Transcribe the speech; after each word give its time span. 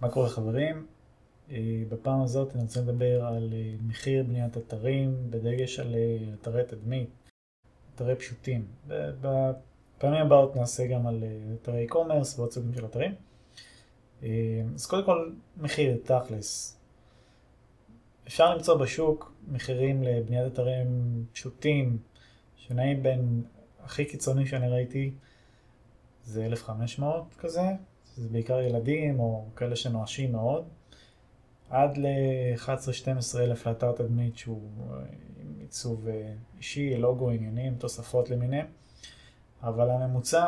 מה 0.00 0.10
קורה 0.10 0.28
חברים? 0.28 0.86
אה, 1.50 1.82
בפעם 1.88 2.22
הזאת 2.22 2.54
אני 2.54 2.62
רוצה 2.62 2.80
לדבר 2.80 3.24
על 3.24 3.50
אה, 3.52 3.74
מחיר 3.86 4.24
בניית 4.24 4.56
אתרים, 4.56 5.30
בדגש 5.30 5.80
על 5.80 5.94
אה, 5.94 6.34
אתרי 6.34 6.62
תדמית, 6.64 7.10
אתרי 7.94 8.16
פשוטים. 8.16 8.66
בפעמים 9.20 10.26
הבאות 10.26 10.56
נעשה 10.56 10.86
גם 10.86 11.06
על 11.06 11.24
אתרי 11.54 11.86
e-commerce 11.86 12.36
ועוד 12.38 12.52
סוגים 12.52 12.74
של 12.74 12.84
אתרים. 12.84 13.14
אז 14.74 14.86
קודם 14.86 15.04
כל 15.04 15.32
מחיר 15.56 15.98
תכלס. 16.04 16.80
אפשר 18.26 18.54
למצוא 18.54 18.78
בשוק 18.78 19.32
מחירים 19.48 20.02
לבניית 20.02 20.52
אתרים 20.52 21.24
פשוטים, 21.32 21.98
שנעים 22.56 23.02
בין 23.02 23.42
הכי 23.84 24.04
קיצוני 24.04 24.46
שאני 24.46 24.68
ראיתי, 24.68 25.12
זה 26.24 26.46
1,500 26.46 27.34
כזה, 27.38 27.62
זה 28.20 28.28
בעיקר 28.28 28.60
ילדים 28.60 29.20
או 29.20 29.44
כאלה 29.56 29.76
שנואשים 29.76 30.32
מאוד, 30.32 30.64
עד 31.70 31.96
ל-11-12 31.96 33.38
אלף 33.38 33.66
לאתר 33.66 33.92
תדמית 33.92 34.36
שהוא 34.36 34.70
אה, 34.80 34.96
עם 35.42 35.54
עיצוב 35.60 36.08
אה, 36.08 36.32
אישי, 36.58 36.96
לוגו, 36.96 37.30
עניינים, 37.30 37.74
תוספות 37.74 38.30
למיניהם. 38.30 38.66
אבל 39.62 39.90
הממוצע, 39.90 40.46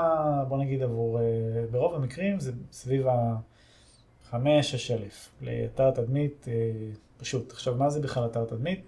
בוא 0.48 0.58
נגיד 0.58 0.82
עבור, 0.82 1.20
אה, 1.20 1.24
ברוב 1.70 1.94
המקרים 1.94 2.40
זה 2.40 2.52
סביב 2.72 3.06
ה-5-6 3.06 4.36
אלף 4.90 5.30
לאתר 5.40 5.90
תדמית 5.90 6.46
פשוט. 7.16 7.52
עכשיו, 7.52 7.74
מה 7.74 7.90
זה 7.90 8.00
בכלל 8.00 8.26
אתר 8.26 8.44
תדמית? 8.44 8.80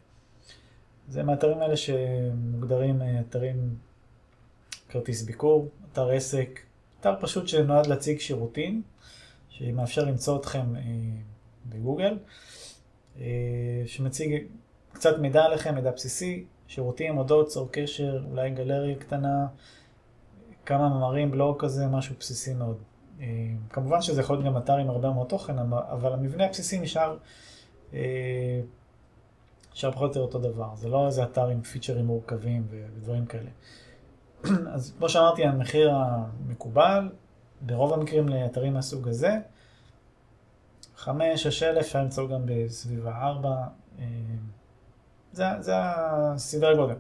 זה 1.09 1.23
מהאתרים 1.23 1.59
האלה 1.59 1.77
שמוגדרים 1.77 3.03
אתרים 3.21 3.77
כרטיס 4.89 5.23
ביקור, 5.23 5.69
אתר 5.93 6.11
עסק, 6.11 6.61
אתר 7.07 7.15
פשוט 7.21 7.49
שנועד 7.49 7.87
להציג 7.87 8.21
שירותים, 8.21 8.83
שמאפשר 9.49 10.05
למצוא 10.05 10.39
אתכם 10.39 10.77
אה, 10.77 10.83
בגוגל, 11.67 12.19
אה, 13.19 13.25
שמציג 13.87 14.47
קצת 14.93 15.19
מידע 15.19 15.45
עליכם, 15.45 15.75
מידע 15.75 15.91
בסיסי, 15.91 16.45
שירותים, 16.69 17.17
הודות, 17.17 17.49
צור 17.49 17.69
קשר, 17.73 18.25
אולי 18.31 18.51
גלריה 18.51 18.97
קטנה, 18.97 19.47
כמה 20.67 20.89
מאמרים, 20.89 21.31
בלוג 21.31 21.65
כזה, 21.65 21.87
משהו 21.87 22.15
בסיסי 22.21 22.55
מאוד. 22.55 22.77
אה, 23.21 23.27
כמובן 23.71 24.03
שזה 24.03 24.21
יכול 24.21 24.37
להיות 24.37 24.47
גם 24.47 24.57
אתר 24.57 24.77
עם 24.77 24.91
הרבה 24.91 25.11
מאוד 25.11 25.27
תוכן, 25.27 25.59
אבל 25.69 26.13
המבנה 26.13 26.47
הבסיסי 26.47 26.79
נשאר, 26.79 27.17
נשאר 29.73 29.93
פחות 29.93 30.17
או 30.17 30.23
יותר 30.23 30.37
אותו 30.37 30.51
דבר. 30.51 30.75
זה 30.75 30.89
לא 30.89 31.07
איזה 31.07 31.25
אתר 31.25 31.47
עם 31.47 31.63
פיצ'רים 31.63 32.07
מורכבים 32.07 32.67
ודברים 32.71 33.27
כאלה. 33.27 33.51
אז 34.75 34.95
כמו 34.99 35.09
שאמרתי, 35.09 35.45
המחיר 35.45 35.93
המקובל, 35.95 37.09
ברוב 37.61 37.93
המקרים 37.93 38.29
לאתרים 38.29 38.75
מהסוג 38.75 39.09
הזה, 39.09 39.39
5-6 40.99 41.09
אלף, 41.63 41.79
אפשר 41.79 42.03
למצוא 42.03 42.29
גם 42.29 42.41
בסביבה 42.45 43.19
4, 43.23 43.51
אה, 43.99 44.05
זה, 45.33 45.45
זה 45.61 45.73
הסדרי 45.77 46.77
גודל. 46.77 46.95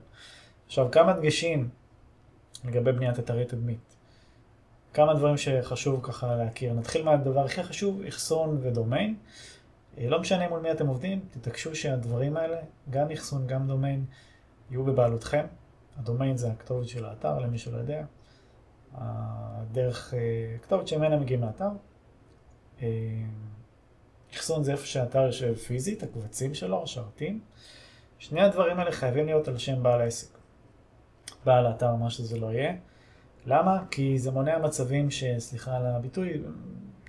עכשיו, 0.67 0.91
כמה 0.91 1.13
דגשים 1.13 1.69
לגבי 2.65 2.93
בניית 2.93 3.19
אתרי 3.19 3.45
תדמית. 3.45 3.97
כמה 4.95 5.15
דברים 5.15 5.37
שחשוב 5.37 6.01
ככה 6.03 6.37
להכיר. 6.37 6.73
נתחיל 6.73 7.05
מהדבר 7.05 7.45
הכי 7.45 7.63
חשוב, 7.63 8.03
אחסון 8.09 8.59
ודומיין. 8.63 9.17
אה, 9.99 10.09
לא 10.09 10.21
משנה 10.21 10.49
מול 10.49 10.61
מי 10.61 10.71
אתם 10.71 10.87
עובדים, 10.87 11.21
תתעקשו 11.31 11.77
שהדברים 11.77 12.37
האלה, 12.37 12.57
גם 12.91 13.11
אחסון, 13.11 13.47
גם 13.47 13.67
דומיין, 13.67 14.05
יהיו 14.71 14.85
בבעלותכם. 14.85 15.47
הדומיין 15.97 16.37
זה 16.37 16.53
הכתובת 16.53 16.89
של 16.89 17.05
האתר, 17.05 17.39
למי 17.39 17.59
שלא 17.59 17.77
יודע. 17.77 18.05
הדרך, 18.95 20.15
אה, 20.15 20.59
כתובת 20.63 20.89
שממנה 20.89 21.17
מגיעים 21.17 21.43
לאתר. 21.43 21.69
אה, 22.83 22.89
אחסון 24.35 24.65
זה 24.65 24.73
איפה 24.73 24.87
שהאתר 24.87 25.23
יושב 25.23 25.55
פיזית, 25.55 26.03
הקבצים 26.03 26.55
שלו, 26.55 26.83
השרתים. 26.83 27.41
שני 28.19 28.41
הדברים 28.41 28.79
האלה 28.79 28.93
חייבים 28.93 29.27
להיות 29.27 29.49
על 29.49 29.59
שם 29.59 29.83
בעל 29.83 30.01
העסק. 30.01 30.39
בעל 31.45 31.67
האתר, 31.67 31.95
מה 31.95 32.11
שזה 32.11 32.39
לא 32.39 32.53
יהיה. 32.53 32.75
למה? 33.47 33.85
כי 33.91 34.19
זה 34.19 34.31
מונע 34.31 34.59
מצבים 34.59 35.11
שסליחה 35.11 35.77
על 35.77 35.87
הביטוי, 35.87 36.43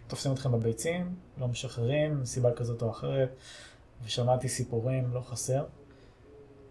תופסים 0.08 0.32
אתכם 0.32 0.52
בביצים, 0.52 1.16
לא 1.38 1.48
משחררים, 1.48 2.22
מסיבה 2.22 2.52
כזאת 2.52 2.82
או 2.82 2.90
אחרת, 2.90 3.36
ושמעתי 4.04 4.50
סיפורים, 4.50 5.14
לא 5.14 5.22
חסר. 5.22 5.64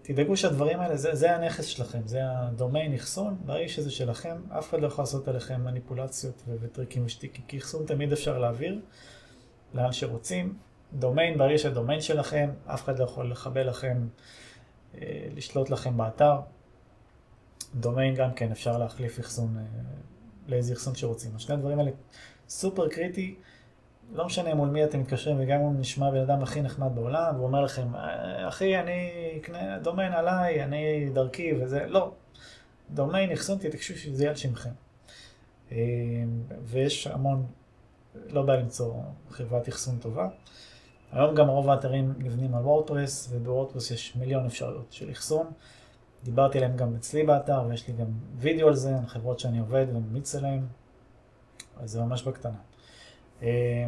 תדאגו 0.06 0.36
שהדברים 0.36 0.80
האלה, 0.80 0.96
זה, 0.96 1.14
זה 1.14 1.36
הנכס 1.36 1.64
שלכם, 1.64 2.06
זה 2.06 2.18
הדומיין 2.22 2.94
אחסון, 2.94 3.36
ברגע 3.44 3.68
שזה 3.68 3.90
שלכם, 3.90 4.36
אף 4.58 4.70
אחד 4.70 4.80
לא 4.80 4.86
יכול 4.86 5.02
לעשות 5.02 5.28
עליכם 5.28 5.64
מניפולציות 5.64 6.42
וטריקים 6.46 7.04
ושטיקים, 7.04 7.44
כי 7.48 7.58
אחסון 7.58 7.86
תמיד 7.86 8.12
אפשר 8.12 8.38
להעביר 8.38 8.80
לאן 9.74 9.92
שרוצים. 9.92 10.58
דומיין, 10.92 11.38
ברגע 11.38 11.58
שהדומיין 11.58 12.00
שלכם, 12.00 12.50
אף 12.66 12.84
אחד 12.84 12.98
לא 12.98 13.04
יכול 13.04 13.30
לחבל 13.30 13.68
לכם, 13.68 14.08
אה, 14.94 15.26
לשלוט 15.34 15.70
לכם 15.70 15.96
באתר. 15.96 16.40
דומיין 17.74 18.14
גם 18.14 18.32
כן, 18.32 18.50
אפשר 18.50 18.78
להחליף 18.78 19.20
אחסון, 19.20 19.56
אה, 19.58 19.62
לאיזה 20.48 20.72
אחסון 20.72 20.94
שרוצים. 20.94 21.36
השני 21.36 21.54
הדברים 21.54 21.78
האלה 21.78 21.90
סופר 22.48 22.88
קריטי. 22.88 23.34
לא 24.12 24.26
משנה 24.26 24.54
מול 24.54 24.68
מי 24.68 24.84
אתם 24.84 25.00
מתקשרים, 25.00 25.36
וגם 25.40 25.60
אם 25.60 25.80
נשמע 25.80 26.10
בן 26.10 26.20
אדם 26.20 26.42
הכי 26.42 26.62
נחמד 26.62 26.94
בעולם, 26.94 27.34
והוא 27.34 27.46
אומר 27.46 27.60
לכם, 27.60 27.94
אה, 27.94 28.48
אחי, 28.48 28.78
אני 28.78 29.10
אקנה 29.40 29.78
דומיין 29.78 30.12
עליי, 30.12 30.64
אני 30.64 31.10
דרכי 31.12 31.52
וזה, 31.60 31.86
לא. 31.86 32.12
דומיין, 32.90 33.32
אחסון, 33.32 33.58
תתקשו 33.58 33.98
שזה 33.98 34.22
יהיה 34.22 34.30
על 34.30 34.36
שמכם. 34.36 34.70
אה, 35.72 35.76
ויש 36.62 37.06
המון, 37.06 37.46
לא 38.28 38.42
בעיה 38.42 38.60
למצוא 38.60 38.94
חברת 39.30 39.68
אחסון 39.68 39.98
טובה. 39.98 40.28
היום 41.12 41.34
גם 41.34 41.48
רוב 41.48 41.70
האתרים 41.70 42.14
נבנים 42.18 42.54
על 42.54 42.62
וורדפרס, 42.62 43.28
ובוורדפרס 43.32 43.90
יש 43.90 44.16
מיליון 44.16 44.46
אפשרויות 44.46 44.92
של 44.92 45.10
אחסון. 45.10 45.46
דיברתי 46.24 46.58
עליהם 46.58 46.76
גם 46.76 46.94
אצלי 46.94 47.22
באתר, 47.22 47.62
ויש 47.68 47.88
לי 47.88 47.94
גם 47.94 48.06
וידאו 48.36 48.68
על 48.68 48.74
זה, 48.74 48.96
על 48.98 49.06
חברות 49.06 49.38
שאני 49.38 49.58
עובד 49.58 49.86
וממיץ 49.94 50.34
עליהן, 50.34 50.66
אז 51.76 51.90
זה 51.90 52.02
ממש 52.02 52.22
בקטנה. 52.22 52.58
אה, 53.44 53.86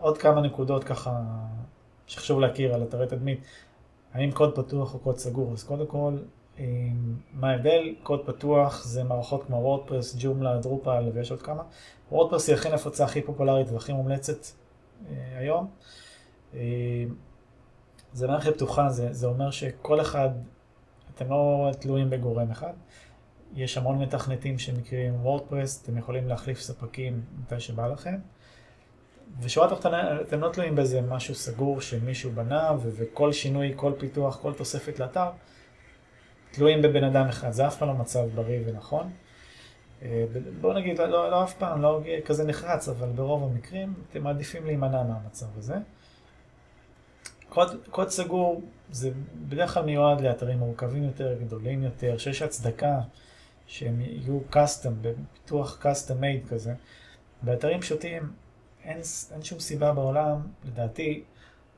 עוד 0.00 0.18
כמה 0.18 0.40
נקודות 0.40 0.84
ככה 0.84 1.22
שחשוב 2.06 2.40
להכיר 2.40 2.74
על 2.74 2.82
אתרי 2.82 3.06
תדמית. 3.06 3.40
האם 4.12 4.30
קוד 4.30 4.56
פתוח 4.56 4.94
או 4.94 4.98
קוד 4.98 5.18
סגור? 5.18 5.52
אז 5.52 5.64
קודם 5.64 5.86
כל, 5.86 6.18
אה, 6.58 6.64
מה 7.32 7.50
ההבדל? 7.50 7.94
קוד 8.02 8.26
פתוח 8.26 8.84
זה 8.84 9.04
מערכות 9.04 9.44
כמו 9.44 9.56
וורדפרס, 9.56 10.16
ג'ומלה, 10.18 10.58
דרופל 10.58 11.10
ויש 11.14 11.30
עוד 11.30 11.42
כמה. 11.42 11.62
וורדפרס 12.12 12.48
היא 12.48 12.54
הכי 12.54 12.68
נפוצה, 12.68 13.04
הכי 13.04 13.22
פופולרית 13.22 13.70
והכי 13.70 13.92
מומלצת 13.92 14.46
אה, 15.08 15.38
היום. 15.38 15.68
זה 18.12 18.26
מערכת 18.26 18.54
פתוחה, 18.54 18.88
זה, 18.88 19.12
זה 19.12 19.26
אומר 19.26 19.50
שכל 19.50 20.00
אחד, 20.00 20.30
אתם 21.14 21.30
לא 21.30 21.70
תלויים 21.80 22.10
בגורם 22.10 22.50
אחד. 22.50 22.72
יש 23.54 23.78
המון 23.78 23.98
מתכנתים 23.98 24.58
שמכירים 24.58 25.14
וורדפרס, 25.14 25.82
אתם 25.82 25.98
יכולים 25.98 26.28
להחליף 26.28 26.60
ספקים 26.60 27.22
מתי 27.38 27.60
שבא 27.60 27.86
לכם. 27.86 28.16
ושורה 29.40 29.70
תחתונה, 29.70 30.20
אתם 30.20 30.40
לא 30.40 30.48
תלויים 30.48 30.74
באיזה 30.74 31.00
משהו 31.00 31.34
סגור 31.34 31.80
שמישהו 31.80 32.32
בנה, 32.32 32.72
וכל 32.82 33.32
שינוי, 33.32 33.72
כל 33.76 33.92
פיתוח, 33.98 34.38
כל 34.42 34.54
תוספת 34.54 34.98
לאתר, 34.98 35.30
תלויים 36.50 36.82
בבן 36.82 37.04
אדם 37.04 37.26
אחד. 37.28 37.50
זה 37.50 37.66
אף 37.66 37.78
פעם 37.78 37.88
לא 37.88 37.94
מצב 37.94 38.20
בריא 38.34 38.60
ונכון. 38.66 39.10
אה, 40.02 40.24
בוא 40.60 40.74
נגיד, 40.74 40.98
לא, 40.98 41.06
לא, 41.06 41.30
לא 41.30 41.44
אף 41.44 41.54
פעם, 41.54 41.82
לא 41.82 42.00
כזה 42.24 42.44
נחרץ, 42.44 42.88
אבל 42.88 43.08
ברוב 43.08 43.42
המקרים 43.42 43.94
אתם 44.10 44.22
מעדיפים 44.22 44.66
להימנע 44.66 45.02
מהמצב 45.02 45.46
הזה. 45.58 45.74
קוד, 47.48 47.76
קוד 47.90 48.08
סגור 48.08 48.62
זה 48.90 49.10
בדרך 49.48 49.74
כלל 49.74 49.84
מיועד 49.84 50.20
לאתרים 50.20 50.58
מורכבים 50.58 51.04
יותר, 51.04 51.34
גדולים 51.40 51.82
יותר, 51.82 52.18
שיש 52.18 52.42
הצדקה 52.42 53.00
שהם 53.66 54.00
יהיו 54.00 54.40
custom, 54.52 54.90
בפיתוח 55.00 55.86
custom 55.86 56.20
made 56.20 56.50
כזה. 56.50 56.74
באתרים 57.42 57.80
פשוטים 57.80 58.32
אין, 58.84 59.00
אין 59.32 59.42
שום 59.42 59.60
סיבה 59.60 59.92
בעולם, 59.92 60.40
לדעתי, 60.64 61.24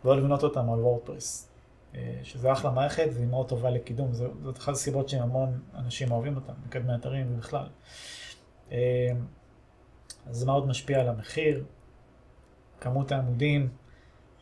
לא 0.05 0.17
לבנות 0.17 0.43
אותם 0.43 0.71
על 0.71 0.81
וורדפרס. 0.81 1.49
אה, 1.95 2.21
שזה 2.23 2.53
אחלה 2.53 2.71
מערכת 2.71 3.09
והיא 3.13 3.27
מאוד 3.27 3.49
טובה 3.49 3.71
לקידום, 3.71 4.13
זאת 4.15 4.59
אחת 4.59 4.73
הסיבות 4.73 5.09
שהמון 5.09 5.61
אנשים 5.75 6.11
אוהבים 6.11 6.37
אותם, 6.37 6.53
מקדמי 6.67 6.95
אתרים 6.95 7.27
ובכלל. 7.35 7.67
אה, 8.73 9.13
אז 10.27 10.45
מה 10.45 10.53
עוד 10.53 10.67
משפיע 10.67 11.01
על 11.01 11.09
המחיר? 11.09 11.65
כמות 12.81 13.13
העמודים 13.13 13.69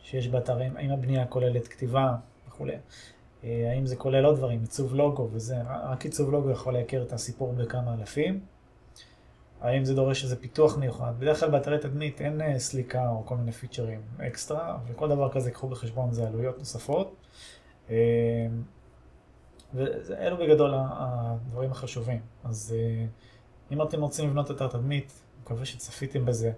שיש 0.01 0.27
באתרים, 0.27 0.77
האם 0.77 0.91
הבנייה 0.91 1.25
כוללת 1.25 1.67
כתיבה 1.67 2.15
וכולי. 2.47 2.75
אה, 3.43 3.71
האם 3.71 3.85
זה 3.85 3.95
כולל 3.95 4.25
עוד 4.25 4.35
דברים, 4.35 4.61
עיצוב 4.61 4.95
לוגו 4.95 5.29
וזה, 5.31 5.55
רק 5.83 6.05
עיצוב 6.05 6.31
לוגו 6.31 6.51
יכול 6.51 6.73
לייקר 6.73 7.01
את 7.01 7.13
הסיפור 7.13 7.53
בכמה 7.53 7.93
אלפים. 7.93 8.45
האם 9.61 9.85
זה 9.85 9.95
דורש 9.95 10.23
איזה 10.23 10.35
פיתוח 10.35 10.77
מיוחד? 10.77 11.13
בדרך 11.19 11.39
כלל 11.39 11.49
באתרי 11.49 11.79
תדמית 11.79 12.21
אין 12.21 12.41
אה, 12.41 12.59
סליקה 12.59 13.09
או 13.09 13.25
כל 13.25 13.35
מיני 13.35 13.51
פיצ'רים 13.51 14.01
אקסטרה, 14.17 14.77
וכל 14.87 15.09
דבר 15.09 15.31
כזה 15.31 15.51
קחו 15.51 15.67
בחשבון 15.67 16.13
זה 16.13 16.27
עלויות 16.27 16.57
נוספות. 16.59 17.15
אה, 17.89 17.95
ואלו 19.73 20.37
בגדול 20.37 20.73
הדברים 20.75 21.71
החשובים. 21.71 22.19
אז 22.43 22.75
אה, 22.77 23.05
אם 23.71 23.81
אתם 23.81 24.01
רוצים 24.01 24.29
לבנות 24.29 24.51
אתר 24.51 24.67
תדמית, 24.67 25.23
אני 25.33 25.41
מקווה 25.41 25.65
שצפיתם 25.65 26.25
בזה. 26.25 26.51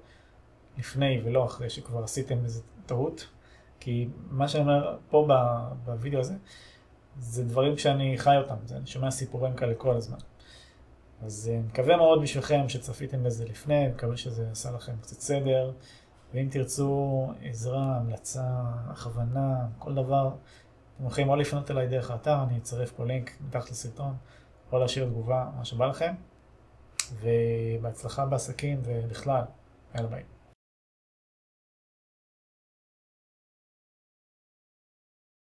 לפני 0.78 1.22
ולא 1.24 1.46
אחרי 1.46 1.70
שכבר 1.70 2.04
עשיתם 2.04 2.44
איזה 2.44 2.62
טעות. 2.86 3.28
כי 3.80 4.08
מה 4.30 4.48
שאני 4.48 4.64
אומר 4.64 4.98
פה 5.10 5.28
בווידאו 5.86 6.20
הזה, 6.20 6.34
זה 7.20 7.44
דברים 7.44 7.78
שאני 7.78 8.18
חי 8.18 8.38
אותם, 8.38 8.56
זה, 8.66 8.78
אני 8.78 8.88
שומע 8.88 9.12
סיפורים 9.12 9.54
כאלה 9.54 9.76
כל 9.76 9.96
הזמן. 9.96 10.18
אז 11.22 11.52
אה, 11.54 11.60
מקווה 11.60 11.98
מאוד 11.98 12.22
בשבילכם 12.22 12.70
שצפיתם 12.70 13.24
בזה 13.24 13.46
לפני, 13.46 13.88
מקווה 13.88 14.18
שזה 14.18 14.50
עשה 14.52 14.72
לכם 14.72 14.94
קצת 15.02 15.20
סדר, 15.20 15.72
ואם 16.34 16.48
תרצו 16.52 17.32
עזרה, 17.42 17.98
המלצה, 17.98 18.44
הכוונה, 18.88 19.68
כל 19.80 19.94
דבר, 19.94 20.30
אתם 20.96 21.06
יכולים 21.06 21.30
או 21.30 21.36
לפנות 21.36 21.72
אליי 21.72 21.88
דרך 21.88 22.12
האתר, 22.12 22.44
אני 22.44 22.58
אצרף 22.58 22.92
פה 22.92 23.06
לינק 23.06 23.32
מתחת 23.48 23.72
לסרטון, 23.72 24.16
או 24.72 24.80
להשאיר 24.80 25.06
תגובה, 25.06 25.50
מה 25.58 25.66
שבא 25.66 25.86
לכם, 25.86 26.14
ובהצלחה 27.22 28.26
בעסקים 28.26 28.82
ובכלל, 28.84 29.44
יאללה 29.96 30.08
ביי. 30.08 30.37